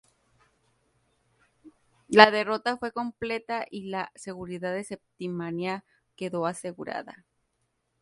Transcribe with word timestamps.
La 2.07 2.31
derrota 2.31 2.75
fue 2.75 2.91
completa 2.91 3.67
y 3.69 3.83
la 3.91 4.11
seguridad 4.15 4.73
de 4.73 4.83
Septimania 4.83 5.83
quedó 6.15 6.47
asegurada. 6.47 7.23